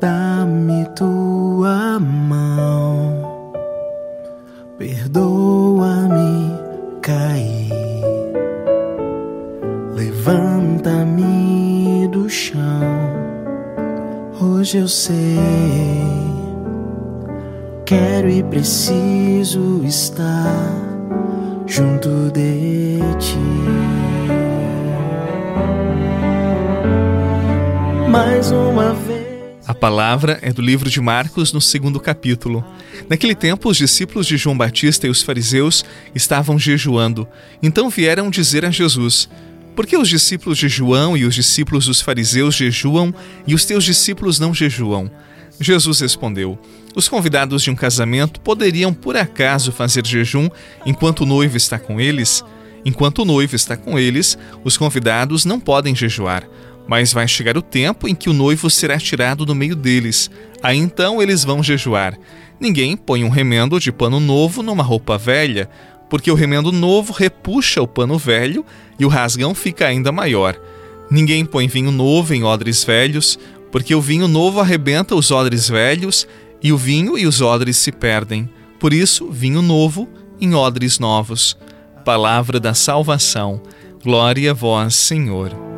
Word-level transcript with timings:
dá-me 0.00 0.84
tua 0.94 1.98
mão, 1.98 3.52
perdoa-me 4.78 6.52
cair, 7.00 7.72
levanta-me 9.94 11.26
do 12.08 12.28
chão. 12.28 12.60
Hoje 14.40 14.78
eu 14.78 14.88
sei, 14.88 15.38
quero 17.84 18.28
e 18.28 18.42
preciso 18.42 19.82
estar 19.84 20.74
junto 21.66 22.30
de 22.32 23.00
ti. 23.18 23.38
Mais 28.10 28.50
uma 28.50 28.92
vez. 28.92 29.15
A 29.66 29.74
palavra 29.74 30.38
é 30.42 30.52
do 30.52 30.62
livro 30.62 30.88
de 30.88 31.00
Marcos, 31.00 31.52
no 31.52 31.60
segundo 31.60 31.98
capítulo. 31.98 32.64
Naquele 33.08 33.34
tempo, 33.34 33.68
os 33.68 33.76
discípulos 33.76 34.24
de 34.24 34.36
João 34.36 34.56
Batista 34.56 35.08
e 35.08 35.10
os 35.10 35.22
fariseus 35.22 35.84
estavam 36.14 36.56
jejuando. 36.56 37.26
Então 37.60 37.90
vieram 37.90 38.30
dizer 38.30 38.64
a 38.64 38.70
Jesus: 38.70 39.28
Por 39.74 39.84
que 39.84 39.96
os 39.96 40.08
discípulos 40.08 40.56
de 40.56 40.68
João 40.68 41.16
e 41.16 41.24
os 41.24 41.34
discípulos 41.34 41.86
dos 41.86 42.00
fariseus 42.00 42.54
jejuam 42.54 43.12
e 43.44 43.56
os 43.56 43.64
teus 43.64 43.82
discípulos 43.82 44.38
não 44.38 44.54
jejuam? 44.54 45.10
Jesus 45.58 45.98
respondeu: 45.98 46.56
Os 46.94 47.08
convidados 47.08 47.60
de 47.60 47.70
um 47.70 47.74
casamento 47.74 48.38
poderiam 48.40 48.94
por 48.94 49.16
acaso 49.16 49.72
fazer 49.72 50.06
jejum 50.06 50.48
enquanto 50.86 51.22
o 51.22 51.26
noivo 51.26 51.56
está 51.56 51.76
com 51.76 52.00
eles? 52.00 52.44
Enquanto 52.84 53.22
o 53.22 53.24
noivo 53.24 53.56
está 53.56 53.76
com 53.76 53.98
eles, 53.98 54.38
os 54.62 54.76
convidados 54.76 55.44
não 55.44 55.58
podem 55.58 55.92
jejuar. 55.92 56.48
Mas 56.88 57.12
vai 57.12 57.26
chegar 57.26 57.56
o 57.56 57.62
tempo 57.62 58.06
em 58.06 58.14
que 58.14 58.30
o 58.30 58.32
noivo 58.32 58.70
será 58.70 58.98
tirado 58.98 59.44
do 59.44 59.54
meio 59.54 59.74
deles. 59.74 60.30
Aí 60.62 60.78
então 60.78 61.20
eles 61.20 61.44
vão 61.44 61.62
jejuar. 61.62 62.16
Ninguém 62.60 62.96
põe 62.96 63.24
um 63.24 63.28
remendo 63.28 63.78
de 63.78 63.92
pano 63.92 64.20
novo 64.20 64.62
numa 64.62 64.82
roupa 64.82 65.18
velha, 65.18 65.68
porque 66.08 66.30
o 66.30 66.34
remendo 66.34 66.72
novo 66.72 67.12
repuxa 67.12 67.82
o 67.82 67.88
pano 67.88 68.16
velho 68.16 68.64
e 68.98 69.04
o 69.04 69.08
rasgão 69.08 69.54
fica 69.54 69.86
ainda 69.86 70.12
maior. 70.12 70.58
Ninguém 71.10 71.44
põe 71.44 71.68
vinho 71.68 71.90
novo 71.90 72.34
em 72.34 72.44
odres 72.44 72.84
velhos, 72.84 73.38
porque 73.70 73.94
o 73.94 74.00
vinho 74.00 74.26
novo 74.26 74.60
arrebenta 74.60 75.14
os 75.14 75.30
odres 75.30 75.68
velhos 75.68 76.26
e 76.62 76.72
o 76.72 76.78
vinho 76.78 77.18
e 77.18 77.26
os 77.26 77.40
odres 77.40 77.76
se 77.76 77.92
perdem. 77.92 78.48
Por 78.78 78.92
isso, 78.92 79.30
vinho 79.30 79.62
novo 79.62 80.08
em 80.40 80.54
odres 80.54 80.98
novos. 80.98 81.56
Palavra 82.04 82.58
da 82.58 82.74
salvação. 82.74 83.60
Glória 84.02 84.52
a 84.52 84.54
vós, 84.54 84.94
Senhor. 84.94 85.75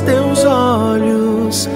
Teus 0.00 0.44
olhos, 0.44 1.68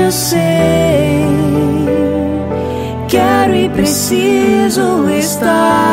Hoje 0.00 0.06
eu 0.06 0.12
sei, 0.12 1.26
quero 3.08 3.54
e 3.54 3.68
preciso 3.68 5.10
estar 5.10 5.89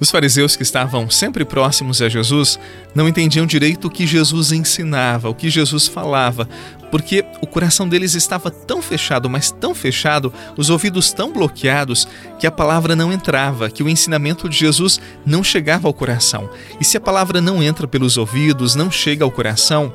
Os 0.00 0.10
fariseus 0.10 0.56
que 0.56 0.62
estavam 0.62 1.10
sempre 1.10 1.44
próximos 1.44 2.00
a 2.00 2.08
Jesus 2.08 2.58
não 2.94 3.06
entendiam 3.06 3.44
direito 3.44 3.86
o 3.86 3.90
que 3.90 4.06
Jesus 4.06 4.50
ensinava, 4.50 5.28
o 5.28 5.34
que 5.34 5.50
Jesus 5.50 5.86
falava, 5.86 6.48
porque 6.90 7.24
o 7.40 7.46
coração 7.46 7.88
deles 7.88 8.14
estava 8.14 8.50
tão 8.50 8.80
fechado, 8.80 9.28
mas 9.28 9.50
tão 9.50 9.74
fechado, 9.74 10.32
os 10.56 10.70
ouvidos 10.70 11.12
tão 11.12 11.32
bloqueados, 11.32 12.08
que 12.38 12.46
a 12.46 12.50
palavra 12.50 12.96
não 12.96 13.12
entrava, 13.12 13.70
que 13.70 13.82
o 13.82 13.88
ensinamento 13.88 14.48
de 14.48 14.56
Jesus 14.56 14.98
não 15.24 15.44
chegava 15.44 15.86
ao 15.86 15.94
coração. 15.94 16.50
E 16.80 16.84
se 16.84 16.96
a 16.96 17.00
palavra 17.00 17.40
não 17.40 17.62
entra 17.62 17.86
pelos 17.86 18.16
ouvidos, 18.16 18.74
não 18.74 18.90
chega 18.90 19.22
ao 19.22 19.30
coração, 19.30 19.92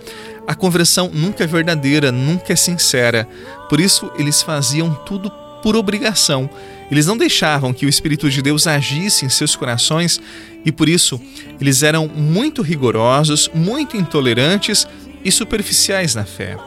a 0.47 0.53
conversão 0.53 1.09
nunca 1.11 1.43
é 1.43 1.47
verdadeira, 1.47 2.11
nunca 2.11 2.53
é 2.53 2.55
sincera. 2.55 3.27
Por 3.67 3.79
isso, 3.79 4.11
eles 4.17 4.43
faziam 4.43 4.93
tudo 5.05 5.31
por 5.63 5.75
obrigação. 5.75 6.47
Eles 6.89 7.05
não 7.05 7.17
deixavam 7.17 7.73
que 7.73 7.85
o 7.85 7.89
Espírito 7.89 8.29
de 8.29 8.41
Deus 8.41 8.67
agisse 8.67 9.25
em 9.25 9.29
seus 9.29 9.55
corações 9.55 10.21
e 10.63 10.71
por 10.71 10.87
isso 10.87 11.19
eles 11.59 11.83
eram 11.83 12.07
muito 12.07 12.61
rigorosos, 12.61 13.49
muito 13.53 13.97
intolerantes 13.97 14.87
e 15.23 15.31
superficiais 15.31 16.13
na 16.13 16.25
fé. 16.25 16.57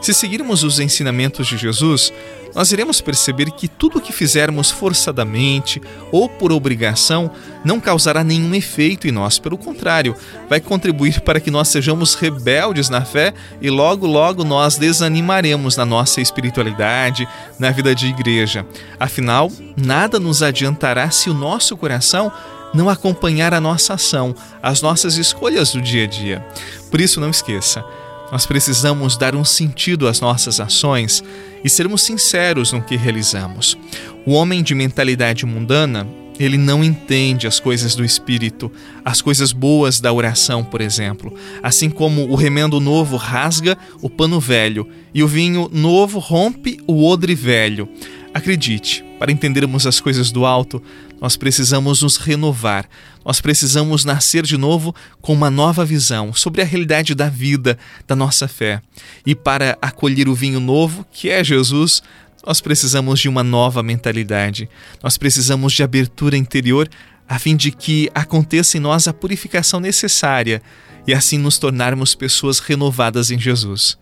Se 0.00 0.14
seguirmos 0.14 0.62
os 0.62 0.78
ensinamentos 0.78 1.46
de 1.46 1.56
Jesus, 1.56 2.12
nós 2.54 2.72
iremos 2.72 3.02
perceber 3.02 3.50
que 3.50 3.68
tudo 3.68 3.98
o 3.98 4.00
que 4.00 4.12
fizermos 4.12 4.70
forçadamente 4.70 5.80
ou 6.10 6.26
por 6.26 6.52
obrigação 6.52 7.30
não 7.64 7.78
causará 7.78 8.24
nenhum 8.24 8.54
efeito 8.54 9.06
em 9.06 9.12
nós. 9.12 9.38
Pelo 9.38 9.58
contrário, 9.58 10.14
vai 10.48 10.58
contribuir 10.58 11.20
para 11.20 11.38
que 11.38 11.50
nós 11.50 11.68
sejamos 11.68 12.14
rebeldes 12.14 12.88
na 12.88 13.04
fé 13.04 13.34
e 13.60 13.68
logo, 13.68 14.06
logo 14.06 14.42
nós 14.42 14.78
desanimaremos 14.78 15.76
na 15.76 15.84
nossa 15.84 16.20
espiritualidade, 16.20 17.28
na 17.58 17.70
vida 17.70 17.94
de 17.94 18.06
igreja. 18.06 18.64
Afinal, 18.98 19.50
nada 19.76 20.18
nos 20.18 20.42
adiantará 20.42 21.10
se 21.10 21.28
o 21.28 21.34
nosso 21.34 21.76
coração 21.76 22.32
não 22.72 22.88
acompanhar 22.88 23.52
a 23.52 23.60
nossa 23.60 23.94
ação, 23.94 24.34
as 24.62 24.80
nossas 24.80 25.16
escolhas 25.16 25.72
do 25.72 25.80
dia 25.80 26.04
a 26.04 26.06
dia. 26.06 26.46
Por 26.90 27.00
isso, 27.00 27.20
não 27.20 27.30
esqueça. 27.30 27.84
Nós 28.30 28.44
precisamos 28.44 29.16
dar 29.16 29.36
um 29.36 29.44
sentido 29.44 30.08
às 30.08 30.20
nossas 30.20 30.58
ações 30.58 31.22
e 31.62 31.70
sermos 31.70 32.02
sinceros 32.02 32.72
no 32.72 32.82
que 32.82 32.96
realizamos. 32.96 33.78
O 34.26 34.32
homem 34.32 34.62
de 34.62 34.74
mentalidade 34.74 35.46
mundana, 35.46 36.06
ele 36.38 36.58
não 36.58 36.82
entende 36.82 37.46
as 37.46 37.60
coisas 37.60 37.94
do 37.94 38.04
espírito, 38.04 38.70
as 39.04 39.22
coisas 39.22 39.52
boas 39.52 40.00
da 40.00 40.12
oração, 40.12 40.64
por 40.64 40.80
exemplo. 40.80 41.32
Assim 41.62 41.88
como 41.88 42.28
o 42.28 42.34
remendo 42.34 42.80
novo 42.80 43.16
rasga 43.16 43.78
o 44.02 44.10
pano 44.10 44.40
velho 44.40 44.88
e 45.14 45.22
o 45.22 45.28
vinho 45.28 45.70
novo 45.72 46.18
rompe 46.18 46.78
o 46.86 47.06
odre 47.06 47.34
velho. 47.34 47.88
Acredite, 48.36 49.02
para 49.18 49.32
entendermos 49.32 49.86
as 49.86 49.98
coisas 49.98 50.30
do 50.30 50.44
alto, 50.44 50.82
nós 51.18 51.38
precisamos 51.38 52.02
nos 52.02 52.18
renovar, 52.18 52.86
nós 53.24 53.40
precisamos 53.40 54.04
nascer 54.04 54.42
de 54.42 54.58
novo 54.58 54.94
com 55.22 55.32
uma 55.32 55.50
nova 55.50 55.86
visão 55.86 56.34
sobre 56.34 56.60
a 56.60 56.64
realidade 56.66 57.14
da 57.14 57.30
vida, 57.30 57.78
da 58.06 58.14
nossa 58.14 58.46
fé. 58.46 58.82
E 59.24 59.34
para 59.34 59.78
acolher 59.80 60.28
o 60.28 60.34
vinho 60.34 60.60
novo, 60.60 61.06
que 61.10 61.30
é 61.30 61.42
Jesus, 61.42 62.02
nós 62.46 62.60
precisamos 62.60 63.20
de 63.20 63.26
uma 63.26 63.42
nova 63.42 63.82
mentalidade, 63.82 64.68
nós 65.02 65.16
precisamos 65.16 65.72
de 65.72 65.82
abertura 65.82 66.36
interior 66.36 66.90
a 67.26 67.38
fim 67.38 67.56
de 67.56 67.72
que 67.72 68.10
aconteça 68.14 68.76
em 68.76 68.80
nós 68.80 69.08
a 69.08 69.14
purificação 69.14 69.80
necessária 69.80 70.60
e 71.06 71.14
assim 71.14 71.38
nos 71.38 71.56
tornarmos 71.56 72.14
pessoas 72.14 72.58
renovadas 72.58 73.30
em 73.30 73.38
Jesus. 73.38 73.96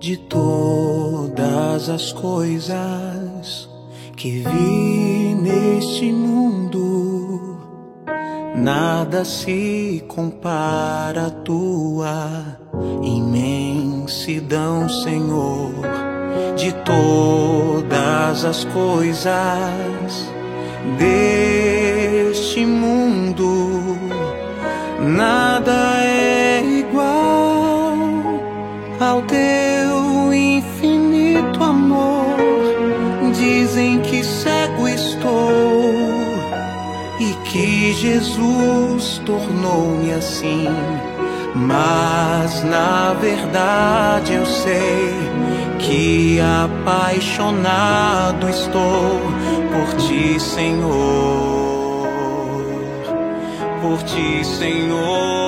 de 0.00 0.16
todas 1.72 1.88
as 1.88 2.12
coisas 2.12 3.66
que 4.14 4.40
vi 4.40 5.34
neste 5.40 6.12
mundo, 6.12 7.58
nada 8.54 9.24
se 9.24 10.04
compara 10.06 11.28
à 11.28 11.30
tua 11.30 12.58
imensidão, 13.02 14.86
Senhor. 14.86 15.72
De 16.56 16.72
todas 16.84 18.44
as 18.44 18.64
coisas 18.64 19.32
deste 20.98 22.66
mundo, 22.66 23.96
nada 25.00 26.04
é 26.04 26.62
igual 26.62 27.96
ao 29.00 29.22
teu 29.22 30.34
infinito. 30.34 30.91
Dizem 33.72 34.00
que 34.00 34.22
cego 34.22 34.86
estou, 34.86 35.82
e 37.18 37.32
que 37.48 37.94
Jesus 37.94 39.18
tornou-me 39.24 40.12
assim. 40.12 40.68
Mas 41.54 42.62
na 42.64 43.14
verdade 43.14 44.34
eu 44.34 44.44
sei 44.44 45.14
que 45.78 46.38
apaixonado 46.38 48.46
estou 48.50 49.22
por 49.72 49.96
ti, 49.96 50.38
Senhor. 50.38 50.92
Por 53.80 54.02
ti, 54.02 54.44
Senhor. 54.44 55.41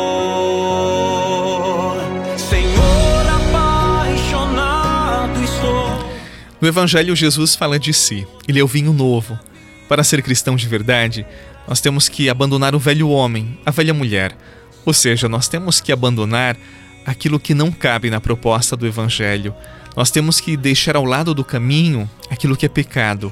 No 6.64 6.68
Evangelho, 6.68 7.14
Jesus 7.14 7.54
fala 7.54 7.78
de 7.78 7.92
si. 7.92 8.26
Ele 8.48 8.58
é 8.58 8.64
o 8.64 8.66
vinho 8.66 8.90
novo. 8.90 9.38
Para 9.86 10.02
ser 10.02 10.22
cristão 10.22 10.56
de 10.56 10.66
verdade, 10.66 11.26
nós 11.68 11.78
temos 11.78 12.08
que 12.08 12.30
abandonar 12.30 12.74
o 12.74 12.78
velho 12.78 13.10
homem, 13.10 13.58
a 13.66 13.70
velha 13.70 13.92
mulher. 13.92 14.34
Ou 14.82 14.94
seja, 14.94 15.28
nós 15.28 15.46
temos 15.46 15.78
que 15.78 15.92
abandonar 15.92 16.56
aquilo 17.04 17.38
que 17.38 17.52
não 17.52 17.70
cabe 17.70 18.08
na 18.08 18.18
proposta 18.18 18.74
do 18.74 18.86
Evangelho. 18.86 19.54
Nós 19.94 20.10
temos 20.10 20.40
que 20.40 20.56
deixar 20.56 20.96
ao 20.96 21.04
lado 21.04 21.34
do 21.34 21.44
caminho 21.44 22.08
aquilo 22.30 22.56
que 22.56 22.64
é 22.64 22.68
pecado. 22.70 23.30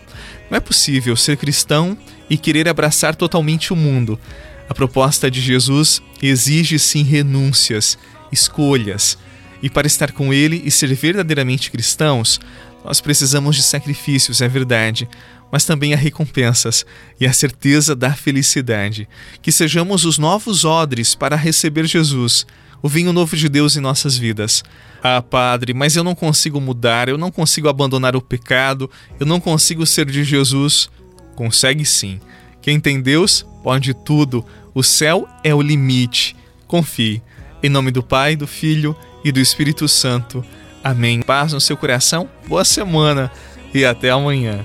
Não 0.50 0.58
é 0.58 0.60
possível 0.60 1.16
ser 1.16 1.38
cristão 1.38 1.96
e 2.28 2.36
querer 2.36 2.68
abraçar 2.68 3.16
totalmente 3.16 3.72
o 3.72 3.76
mundo. 3.76 4.20
A 4.68 4.74
proposta 4.74 5.30
de 5.30 5.40
Jesus 5.40 6.02
exige 6.20 6.78
sim 6.78 7.02
renúncias, 7.02 7.96
escolhas. 8.30 9.16
E 9.62 9.70
para 9.70 9.86
estar 9.86 10.12
com 10.12 10.34
Ele 10.34 10.60
e 10.66 10.70
ser 10.70 10.92
verdadeiramente 10.92 11.70
cristãos, 11.70 12.38
nós 12.84 13.00
precisamos 13.00 13.56
de 13.56 13.62
sacrifícios, 13.62 14.40
é 14.40 14.48
verdade, 14.48 15.08
mas 15.50 15.64
também 15.64 15.92
há 15.94 15.96
recompensas 15.96 16.84
e 17.20 17.26
a 17.26 17.32
certeza 17.32 17.94
da 17.94 18.14
felicidade. 18.14 19.08
Que 19.40 19.52
sejamos 19.52 20.04
os 20.04 20.18
novos 20.18 20.64
odres 20.64 21.14
para 21.14 21.36
receber 21.36 21.86
Jesus, 21.86 22.46
o 22.82 22.88
vinho 22.88 23.12
novo 23.12 23.36
de 23.36 23.48
Deus 23.48 23.76
em 23.76 23.80
nossas 23.80 24.16
vidas. 24.16 24.64
Ah, 25.02 25.22
Padre, 25.22 25.74
mas 25.74 25.94
eu 25.94 26.02
não 26.02 26.14
consigo 26.14 26.60
mudar, 26.60 27.08
eu 27.08 27.18
não 27.18 27.30
consigo 27.30 27.68
abandonar 27.68 28.16
o 28.16 28.22
pecado, 28.22 28.90
eu 29.20 29.26
não 29.26 29.40
consigo 29.40 29.86
ser 29.86 30.06
de 30.06 30.24
Jesus. 30.24 30.90
Consegue 31.36 31.84
sim. 31.84 32.20
Quem 32.60 32.80
tem 32.80 33.00
Deus 33.00 33.46
pode 33.62 33.94
tudo. 33.94 34.44
O 34.74 34.82
céu 34.82 35.28
é 35.44 35.54
o 35.54 35.62
limite. 35.62 36.36
Confie. 36.66 37.22
Em 37.62 37.68
nome 37.68 37.90
do 37.90 38.02
Pai, 38.02 38.34
do 38.34 38.46
Filho 38.46 38.96
e 39.24 39.30
do 39.30 39.40
Espírito 39.40 39.86
Santo. 39.86 40.44
Amém. 40.82 41.22
Paz 41.22 41.52
no 41.52 41.60
seu 41.60 41.76
coração, 41.76 42.28
boa 42.46 42.64
semana 42.64 43.30
e 43.72 43.84
até 43.84 44.10
amanhã. 44.10 44.64